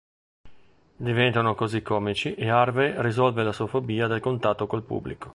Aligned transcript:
Diventano 0.95 1.53
così 1.53 1.83
comici 1.83 2.33
e 2.33 2.49
Harvey 2.49 2.95
risolve 3.03 3.43
la 3.43 3.51
sua 3.51 3.67
fobia 3.67 4.07
del 4.07 4.19
contatto 4.19 4.65
con 4.65 4.79
il 4.79 4.85
pubblico. 4.85 5.29